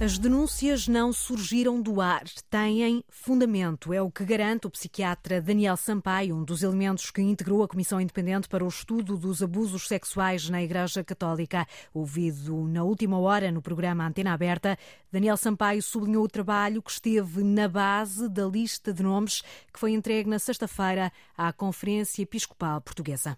[0.00, 3.92] As denúncias não surgiram do ar, têm fundamento.
[3.92, 8.00] É o que garante o psiquiatra Daniel Sampaio, um dos elementos que integrou a Comissão
[8.00, 11.66] Independente para o Estudo dos Abusos Sexuais na Igreja Católica.
[11.92, 14.78] Ouvido na última hora no programa Antena Aberta,
[15.10, 19.42] Daniel Sampaio sublinhou o trabalho que esteve na base da lista de nomes
[19.72, 23.36] que foi entregue na sexta-feira à Conferência Episcopal Portuguesa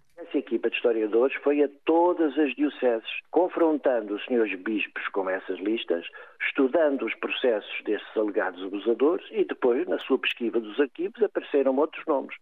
[0.50, 6.04] equipa de historiadores foi a todas as dioceses, confrontando os senhores bispos com essas listas,
[6.48, 12.04] estudando os processos desses alegados abusadores e depois, na sua pesquisa dos arquivos, apareceram outros
[12.06, 12.34] nomes.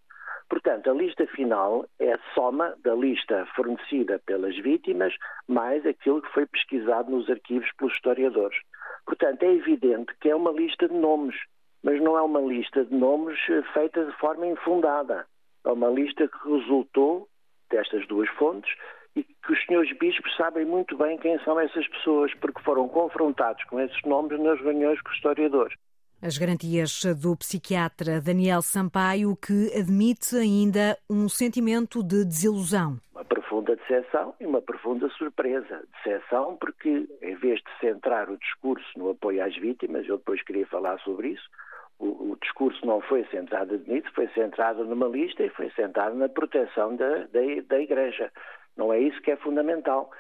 [0.48, 5.14] Portanto, a lista final é a soma da lista fornecida pelas vítimas
[5.46, 8.58] mais aquilo que foi pesquisado nos arquivos pelos historiadores.
[9.04, 11.36] Portanto, é evidente que é uma lista de nomes,
[11.82, 15.26] mas não é uma lista de nomes eh, feita de forma infundada.
[15.66, 17.28] É uma lista que resultou
[17.70, 18.70] destas duas fontes
[19.16, 23.62] e que os senhores bispos sabem muito bem quem são essas pessoas, porque foram confrontados
[23.64, 25.76] com esses nomes nas reuniões com os historiadores.
[26.20, 32.98] As garantias do psiquiatra Daniel Sampaio, que admite ainda um sentimento de desilusão.
[33.12, 35.84] Uma profunda decepção e uma profunda surpresa.
[35.94, 40.66] Decepção porque, em vez de centrar o discurso no apoio às vítimas, eu depois queria
[40.66, 41.48] falar sobre isso,
[41.98, 46.28] o, o, discurso não foi centrado nisso, foi centrado numa lista e foi centrado na
[46.28, 48.30] proteção da, da, da Igreja.
[48.76, 50.10] Não é isso que é fundamental.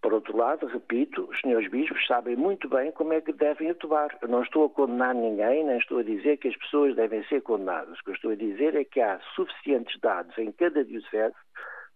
[0.00, 4.16] Por outro lado, repito, os senhores bispos sabem muito bem como é que devem atuar.
[4.22, 7.42] Eu não estou a condenar ninguém, nem estou a dizer que as pessoas devem ser
[7.42, 7.98] condenadas.
[7.98, 11.34] O que eu estou a dizer é que há suficientes dados em cada diocese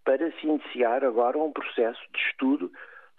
[0.03, 2.71] para se iniciar agora um processo de estudo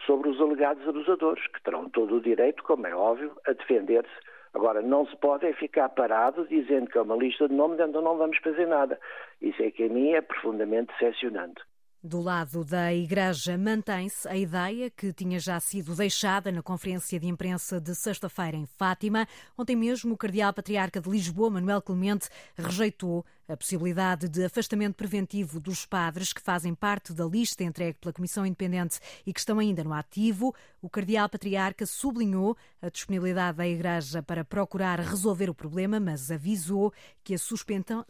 [0.05, 4.83] sobre os alegados abusadores, que terão todo o direito, como é óbvio, a defender-se Agora,
[4.83, 8.19] não se pode é ficar parado dizendo que é uma lista de nomes, então não
[8.19, 9.01] vamos fazer nada.
[9.41, 11.63] Isso é que a mim é profundamente decepcionante.
[12.05, 17.29] Do lado da Igreja mantém-se a ideia que tinha já sido deixada na conferência de
[17.29, 19.25] imprensa de sexta-feira em Fátima.
[19.57, 25.61] Ontem mesmo, o Cardeal Patriarca de Lisboa, Manuel Clemente, rejeitou a possibilidade de afastamento preventivo
[25.61, 29.83] dos padres que fazem parte da lista entregue pela Comissão Independente e que estão ainda
[29.83, 30.55] no ativo.
[30.81, 36.93] O Cardeal Patriarca sublinhou a disponibilidade da Igreja para procurar resolver o problema, mas avisou
[37.23, 37.39] que a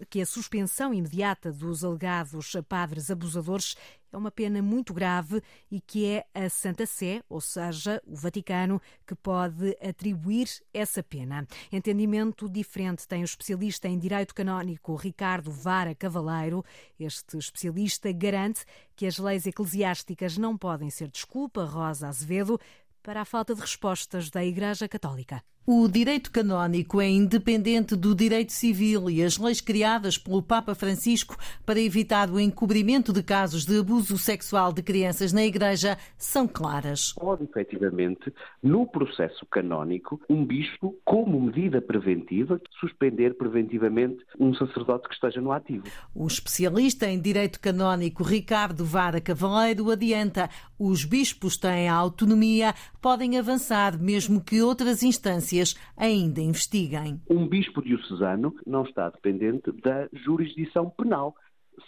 [0.09, 3.77] que a suspensão imediata dos alegados padres abusadores
[4.12, 8.81] é uma pena muito grave e que é a Santa Sé, ou seja, o Vaticano,
[9.06, 11.47] que pode atribuir essa pena.
[11.71, 16.65] Entendimento diferente tem o especialista em direito canónico Ricardo Vara Cavaleiro.
[16.99, 18.65] Este especialista garante
[18.95, 22.61] que as leis eclesiásticas não podem ser desculpa, Rosa Azevedo,
[23.03, 25.43] para a falta de respostas da Igreja Católica.
[25.65, 31.37] O direito canónico é independente do direito civil e as leis criadas pelo Papa Francisco
[31.65, 37.12] para evitar o encobrimento de casos de abuso sexual de crianças na Igreja são claras.
[37.12, 45.15] Pode, efetivamente, no processo canónico, um bispo, como medida preventiva, suspender preventivamente um sacerdote que
[45.15, 45.84] esteja no ativo.
[46.12, 53.97] O especialista em direito canónico Ricardo Vara Cavaleiro adianta: os bispos têm autonomia, podem avançar
[53.97, 55.52] mesmo que outras instâncias
[55.97, 57.21] ainda investiguem.
[57.29, 61.35] Um bispo diocesano não está dependente da jurisdição penal.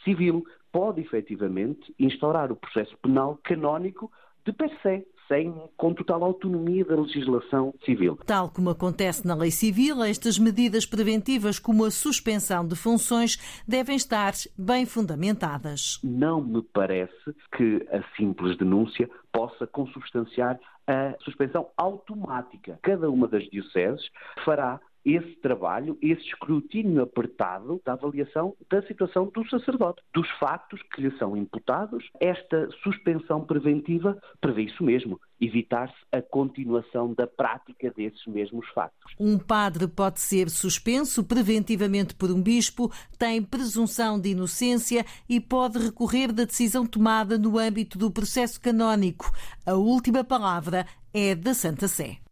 [0.03, 4.11] Civil pode efetivamente instaurar o processo penal canónico
[4.45, 8.19] de per se, sem, com total autonomia da legislação civil.
[8.27, 13.97] Tal como acontece na lei civil, estas medidas preventivas, como a suspensão de funções, devem
[13.97, 15.99] estar bem fundamentadas.
[16.03, 22.79] Não me parece que a simples denúncia possa consubstanciar a suspensão automática.
[22.83, 24.09] Cada uma das dioceses
[24.45, 31.03] fará esse trabalho, esse escrutínio apertado da avaliação da situação do sacerdote, dos factos que
[31.03, 32.09] lhe são imputados.
[32.19, 39.13] Esta suspensão preventiva prevê isso mesmo, evitar-se a continuação da prática desses mesmos factos.
[39.19, 45.79] Um padre pode ser suspenso preventivamente por um bispo, tem presunção de inocência e pode
[45.79, 49.31] recorrer da decisão tomada no âmbito do processo canónico.
[49.67, 52.24] A última palavra é da Santa Sé.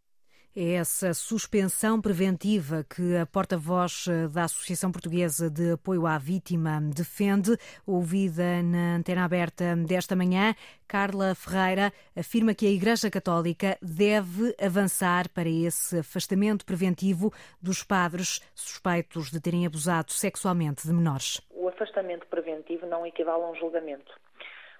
[0.55, 6.79] É essa suspensão preventiva que a porta-voz eh, da Associação Portuguesa de Apoio à Vítima
[6.95, 7.57] defende,
[7.87, 10.53] ouvida na antena aberta desta manhã.
[10.87, 18.39] Carla Ferreira afirma que a Igreja Católica deve avançar para esse afastamento preventivo dos padres
[18.53, 21.41] suspeitos de terem abusado sexualmente de menores.
[21.49, 24.13] O afastamento preventivo não equivale a um julgamento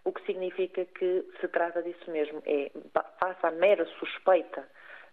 [0.05, 2.69] o que significa que se trata disso mesmo, é
[3.19, 4.67] face à mera suspeita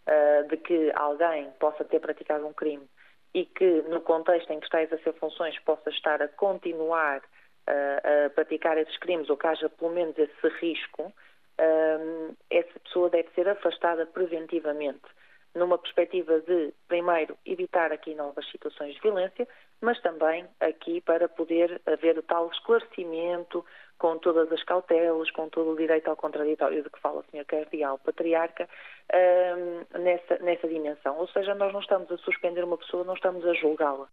[0.07, 2.87] uh, de que alguém possa ter praticado um crime
[3.35, 8.27] e que, no contexto em que está a exercer funções, possa estar a continuar uh,
[8.27, 13.31] a praticar esses crimes ou que haja pelo menos esse risco, uh, essa pessoa deve
[13.35, 15.07] ser afastada preventivamente.
[15.55, 19.49] numa perspectiva de, primeiro, evitar aqui novas situações de violência,
[19.81, 23.65] mas também aqui para poder haver o tal esclarecimento
[24.01, 27.45] com todas as cautelas, com todo o direito ao contraditório de que fala o Sr.
[27.45, 28.67] Cardeal Patriarca,
[29.13, 31.19] um, nessa, nessa dimensão.
[31.19, 34.09] Ou seja, nós não estamos a suspender uma pessoa, não estamos a julgá-la.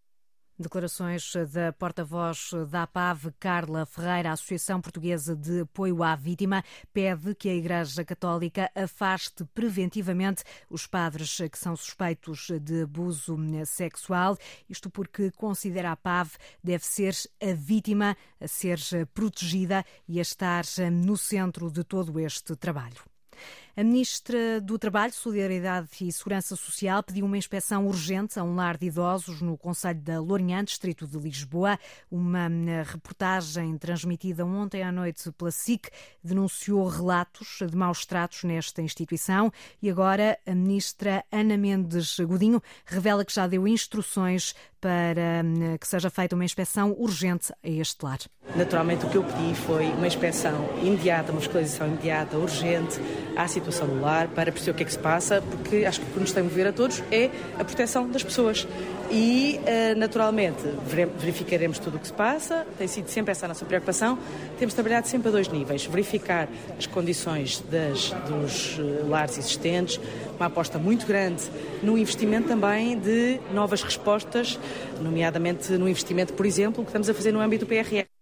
[0.59, 7.47] Declarações da porta-voz da APAV, Carla Ferreira, Associação Portuguesa de Apoio à Vítima, pede que
[7.47, 13.37] a Igreja Católica afaste preventivamente os padres que são suspeitos de abuso
[13.67, 14.35] sexual.
[14.67, 16.31] Isto porque considera a APAV
[16.63, 18.79] deve ser a vítima a ser
[19.13, 23.03] protegida e a estar no centro de todo este trabalho.
[23.79, 28.75] A Ministra do Trabalho, Solidariedade e Segurança Social pediu uma inspeção urgente a um lar
[28.75, 31.77] de idosos no Conselho da Lourinhã, distrito de Lisboa.
[32.09, 35.91] Uma hum, reportagem transmitida ontem à noite pela SIC
[36.23, 43.23] denunciou relatos de maus tratos nesta instituição e agora a Ministra Ana Mendes Godinho revela
[43.23, 48.19] que já deu instruções para hum, que seja feita uma inspeção urgente a este lar.
[48.55, 52.99] Naturalmente, o que eu pedi foi uma inspeção imediata, uma fiscalização imediata, urgente,
[53.35, 56.07] à situação do celular para perceber o que é que se passa, porque acho que
[56.07, 57.29] o que nos tem a mover a todos é
[57.59, 58.67] a proteção das pessoas.
[59.11, 60.63] E, eh, naturalmente,
[61.17, 64.17] verificaremos tudo o que se passa, tem sido sempre essa a nossa preocupação.
[64.59, 69.99] Temos trabalhado sempre a dois níveis: verificar as condições das, dos eh, lares existentes,
[70.37, 71.43] uma aposta muito grande
[71.81, 74.59] no investimento também de novas respostas,
[75.01, 78.16] nomeadamente no investimento, por exemplo, que estamos a fazer no âmbito do PRR.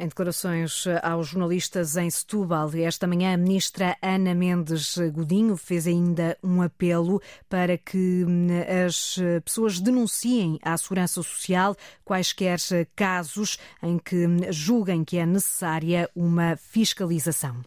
[0.00, 6.38] Em declarações aos jornalistas em Setúbal, esta manhã a ministra Ana Mendes Godinho fez ainda
[6.42, 7.20] um apelo
[7.50, 8.48] para que hum,
[8.86, 12.58] as pessoas denunciem à Segurança Social quaisquer
[12.96, 17.62] casos em que hum, julguem que é necessária uma fiscalização.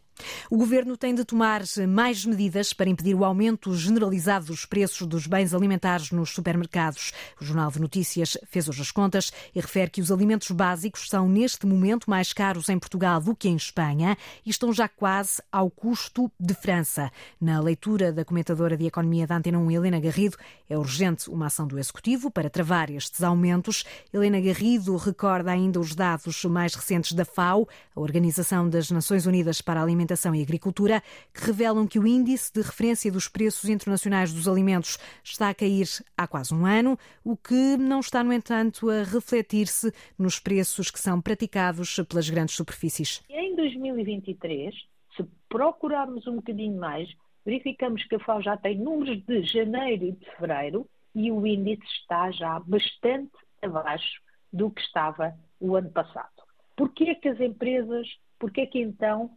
[0.50, 5.28] O governo tem de tomar mais medidas para impedir o aumento generalizado dos preços dos
[5.28, 7.12] bens alimentares nos supermercados.
[7.40, 11.28] O Jornal de Notícias fez hoje as contas e refere que os alimentos básicos são
[11.28, 15.70] neste momento mais caros em Portugal do que em Espanha e estão já quase ao
[15.70, 17.12] custo de França.
[17.40, 20.38] Na leitura da comentadora de Economia da Antena 1, Helena Garrido,
[20.69, 23.86] é urgente uma ação do Executivo para travar estes aumentos.
[24.14, 29.62] Helena Garrido recorda ainda os dados mais recentes da FAO, a Organização das Nações Unidas
[29.62, 31.01] para a Alimentação Alimentação e Agricultura,
[31.33, 35.88] que revelam que o índice de referência dos preços internacionais dos alimentos está a cair
[36.15, 41.00] há quase um ano, o que não está, no entanto, a refletir-se nos preços que
[41.00, 43.24] são praticados pelas grandes superfícies.
[43.30, 44.74] Em 2023,
[45.18, 47.09] se procurarmos um bocadinho mais,
[47.45, 51.83] verificamos que a FAO já tem números de janeiro e de fevereiro e o índice
[52.01, 53.31] está já bastante
[53.62, 54.21] abaixo
[54.51, 56.30] do que estava o ano passado.
[56.75, 58.07] Porquê que as empresas,
[58.39, 59.31] porquê que então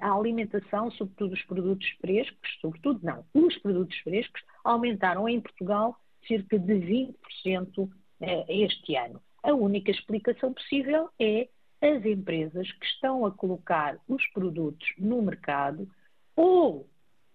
[0.00, 6.58] a alimentação, sobretudo os produtos frescos, sobretudo não, os produtos frescos aumentaram em Portugal cerca
[6.58, 7.90] de 20%
[8.20, 9.20] eh, este ano.
[9.42, 11.48] A única explicação possível é
[11.80, 15.88] as empresas que estão a colocar os produtos no mercado
[16.34, 16.88] ou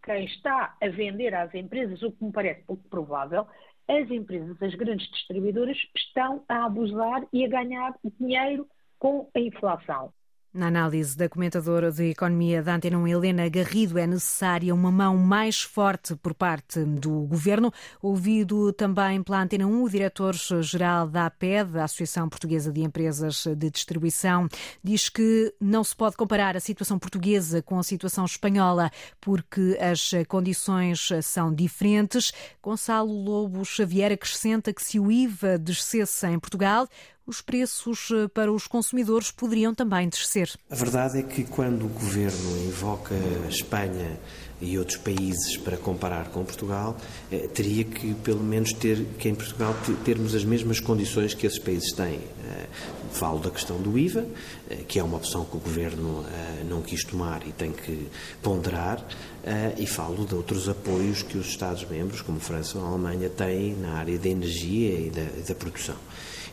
[0.03, 3.47] quem está a vender às empresas, o que me parece pouco provável,
[3.87, 8.67] as empresas, as grandes distribuidoras, estão a abusar e a ganhar dinheiro
[8.97, 10.11] com a inflação.
[10.53, 15.15] Na análise da comentadora de Economia da Antena 1, Helena Garrido, é necessária uma mão
[15.15, 17.71] mais forte por parte do Governo.
[18.01, 23.69] Ouvido também pela Antena 1, o diretor-geral da APED, a Associação Portuguesa de Empresas de
[23.69, 24.49] Distribuição,
[24.83, 30.11] diz que não se pode comparar a situação portuguesa com a situação espanhola porque as
[30.27, 32.33] condições são diferentes.
[32.61, 36.89] Gonçalo Lobo Xavier acrescenta que se o IVA descesse em Portugal,
[37.31, 40.51] os preços eh, para os consumidores poderiam também descer.
[40.69, 43.15] A verdade é que quando o governo invoca
[43.49, 44.19] Espanha
[44.59, 46.97] e outros países para comparar com Portugal,
[47.31, 49.73] eh, teria que pelo menos ter que em Portugal
[50.03, 52.19] termos as mesmas condições que esses países têm.
[52.51, 52.67] Eh,
[53.11, 54.25] falo da questão do IVA,
[54.69, 58.07] eh, que é uma opção que o governo eh, não quis tomar e tem que
[58.41, 59.05] ponderar,
[59.43, 63.93] eh, e falo de outros apoios que os Estados-membros, como França ou Alemanha, têm na
[63.93, 65.95] área da energia e da, da produção.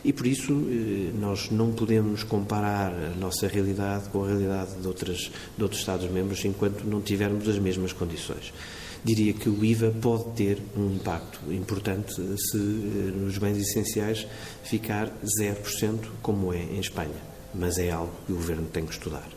[0.03, 4.87] E por isso eh, nós não podemos comparar a nossa realidade com a realidade de,
[4.87, 8.53] outras, de outros Estados-membros enquanto não tivermos as mesmas condições.
[9.03, 14.27] Diria que o IVA pode ter um impacto importante se eh, nos bens essenciais
[14.63, 15.09] ficar
[15.41, 17.21] 0%, como é em Espanha,
[17.53, 19.27] mas é algo que o Governo tem que estudar.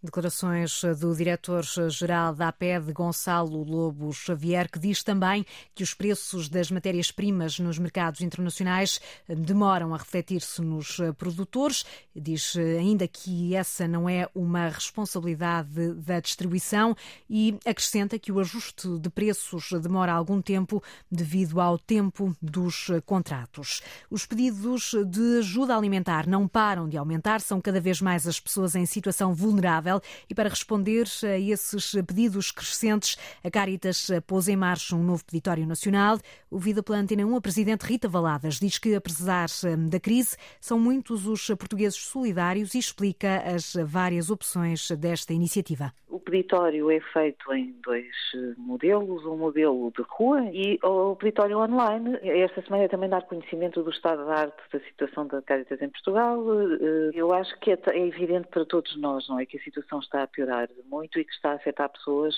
[0.00, 6.70] Declarações do diretor-geral da APED, Gonçalo Lobo Xavier, que diz também que os preços das
[6.70, 11.84] matérias-primas nos mercados internacionais demoram a refletir-se nos produtores.
[12.14, 16.96] Diz ainda que essa não é uma responsabilidade da distribuição
[17.28, 23.82] e acrescenta que o ajuste de preços demora algum tempo devido ao tempo dos contratos.
[24.08, 28.76] Os pedidos de ajuda alimentar não param de aumentar, são cada vez mais as pessoas
[28.76, 29.87] em situação vulnerável
[30.28, 35.66] e para responder a esses pedidos crescentes, a Caritas pôs em marcha um novo peditório
[35.66, 36.18] nacional.
[36.50, 40.78] Ouvido pela Antena 1, a Presidente Rita Valadas diz que, apesar hum, da crise, são
[40.78, 45.92] muitos os portugueses solidários e explica as várias opções desta iniciativa.
[46.08, 51.58] O peditório é feito em dois eh, modelos, um modelo de rua e o peditório
[51.58, 52.18] online.
[52.22, 55.90] Esta semana é também dar conhecimento do estado da arte da situação da Caritas em
[55.90, 56.42] Portugal.
[56.50, 59.77] Eh, eu acho que é, é evidente para todos nós, não é, que a situação
[60.00, 62.34] está a piorar muito e que está a afetar pessoas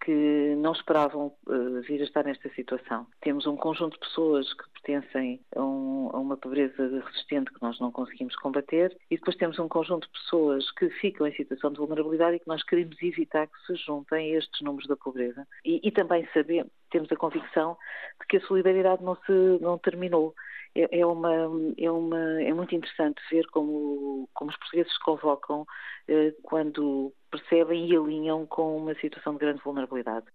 [0.00, 3.06] que não esperavam uh, vir a estar nesta situação.
[3.20, 7.78] Temos um conjunto de pessoas que pertencem a, um, a, uma pobreza resistente que nós
[7.80, 11.78] não conseguimos combater e depois temos um conjunto de pessoas que ficam em situação de
[11.78, 15.46] vulnerabilidade e que nós queremos evitar que se juntem a estes números da pobreza.
[15.64, 17.76] E, e também sabemos, temos a convicção
[18.20, 20.34] de que a solidariedade não, se, não terminou.
[20.78, 21.34] É, é, uma,
[21.76, 25.66] é, uma, é muito interessante ver como, como os portugueses se convocam
[26.06, 30.26] eh, quando percebem e alinham com uma situação de grande vulnerabilidade.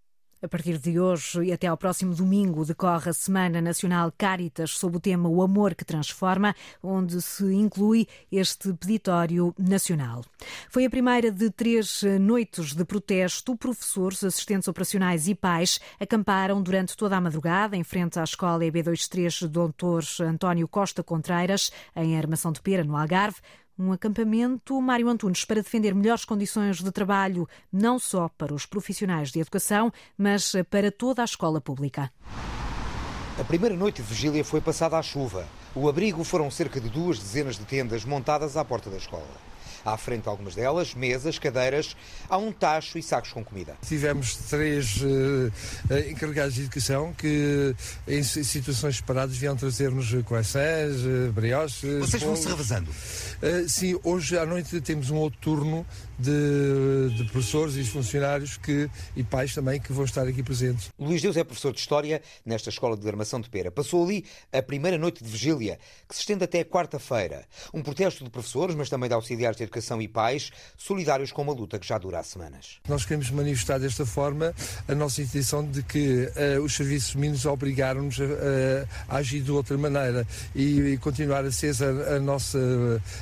[0.43, 4.97] A partir de hoje e até ao próximo domingo decorre a Semana Nacional Caritas sob
[4.97, 10.21] o tema O Amor que Transforma, onde se inclui este peditório nacional.
[10.69, 13.55] Foi a primeira de três noites de protesto.
[13.55, 19.47] Professores, assistentes operacionais e pais acamparam durante toda a madrugada em frente à escola EB23
[19.47, 20.23] Dr.
[20.25, 23.37] António Costa Contreiras, em Armação de Pera, no Algarve.
[23.77, 29.31] Um acampamento, Mário Antunes, para defender melhores condições de trabalho, não só para os profissionais
[29.31, 32.11] de educação, mas para toda a escola pública.
[33.39, 35.47] A primeira noite de vigília foi passada à chuva.
[35.73, 39.25] O abrigo foram cerca de duas dezenas de tendas montadas à porta da escola.
[39.85, 41.95] À frente de algumas delas, mesas, cadeiras,
[42.29, 43.75] há um tacho e sacos com comida.
[43.85, 45.51] Tivemos três uh,
[46.09, 47.75] encarregados de educação que,
[48.07, 51.99] em situações separadas, vieram trazer-nos croissants, uh, brioches.
[51.99, 52.89] Vocês vão se revezando?
[52.89, 55.85] Uh, sim, hoje à noite temos um outro turno
[56.23, 60.89] de, de, professores e funcionários que, e pais também que vão estar aqui presentes.
[60.97, 63.69] Luís Deus é professor de História nesta Escola de Armação de Pera.
[63.69, 65.77] Passou ali a primeira noite de vigília,
[66.07, 67.45] que se estende até quarta-feira.
[67.73, 71.53] Um protesto de professores, mas também de auxiliares de educação e pais, solidários com uma
[71.53, 72.79] luta que já dura há semanas.
[72.87, 74.53] Nós queremos manifestar desta forma
[74.87, 79.77] a nossa intenção de que uh, os serviços mínimos obrigaram-nos a, a, agir de outra
[79.77, 80.25] maneira
[80.55, 82.59] e, e continuar acesa a, a, nossa,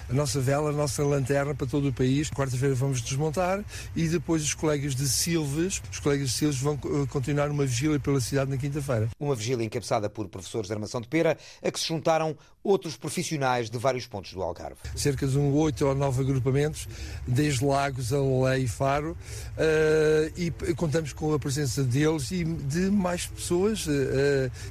[0.09, 2.29] a nossa vela, a nossa lanterna para todo o país.
[2.29, 3.63] Quarta-feira vamos desmontar
[3.95, 7.99] e depois os colegas de Silves, os colegas de Silves vão uh, continuar uma vigília
[7.99, 9.09] pela cidade na quinta-feira.
[9.19, 13.69] Uma vigília encabeçada por professores de armação de pera, a que se juntaram outros profissionais
[13.69, 14.77] de vários pontos do Algarve.
[14.95, 16.87] Cerca de um oito ou nove agrupamentos,
[17.27, 22.91] desde Lagos a Lei e Faro, uh, e contamos com a presença deles e de
[22.91, 23.91] mais pessoas uh,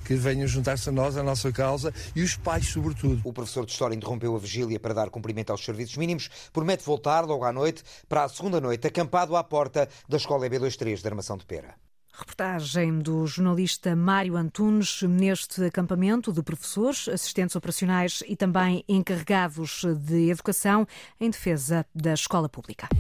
[0.04, 3.20] que venham juntar-se a nós, à nossa causa, e os pais, sobretudo.
[3.24, 7.24] O professor de História interrompeu a vigília para dar cumprimento aos serviços mínimos, promete voltar
[7.24, 11.36] logo à noite para a segunda noite, acampado à porta da Escola EB23 de Armação
[11.36, 11.89] de Pera.
[12.20, 20.28] Reportagem do jornalista Mário Antunes neste acampamento de professores, assistentes operacionais e também encarregados de
[20.28, 20.86] educação
[21.18, 22.90] em defesa da escola pública.